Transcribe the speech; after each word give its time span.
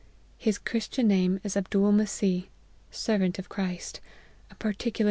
His 0.39 0.57
Christian 0.57 1.07
name 1.09 1.39
is 1.43 1.55
Ab 1.55 1.69
dool 1.69 1.91
Messeeh, 1.93 2.47
Servant 2.89 3.37
of 3.37 3.49
Christ;' 3.49 4.01
a 4.49 4.55
particu 4.55 4.97
lar 4.99 4.99